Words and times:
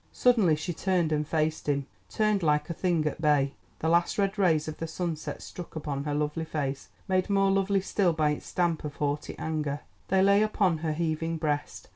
Suddenly 0.11 0.55
she 0.55 0.73
turned 0.73 1.11
and 1.11 1.27
faced 1.27 1.69
him—turned 1.69 2.41
like 2.41 2.71
a 2.71 2.73
thing 2.73 3.05
at 3.05 3.21
bay. 3.21 3.53
The 3.77 3.87
last 3.87 4.17
red 4.17 4.35
rays 4.39 4.67
of 4.67 4.77
the 4.77 4.87
sunset 4.87 5.43
struck 5.43 5.75
upon 5.75 6.05
her 6.05 6.15
lovely 6.15 6.43
face 6.43 6.89
made 7.07 7.29
more 7.29 7.51
lovely 7.51 7.81
still 7.81 8.11
by 8.11 8.31
its 8.31 8.47
stamp 8.47 8.83
of 8.83 8.95
haughty 8.95 9.37
anger: 9.37 9.81
they 10.07 10.23
lay 10.23 10.41
upon 10.41 10.79
her 10.79 10.93
heaving 10.93 11.37
breast. 11.37 11.87